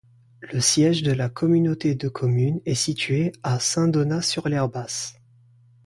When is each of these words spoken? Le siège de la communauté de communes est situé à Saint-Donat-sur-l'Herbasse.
Le 0.51 0.59
siège 0.61 1.03
de 1.03 1.11
la 1.11 1.29
communauté 1.29 1.93
de 1.93 2.09
communes 2.09 2.59
est 2.65 2.73
situé 2.73 3.33
à 3.43 3.59
Saint-Donat-sur-l'Herbasse. 3.59 5.21